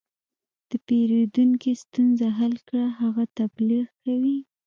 د 0.69 0.71
پیرودونکي 0.85 1.71
ستونزه 1.83 2.27
حل 2.39 2.53
کړه، 2.67 2.85
هغه 2.99 3.23
تبلیغ 3.39 3.85
کوي. 4.03 4.37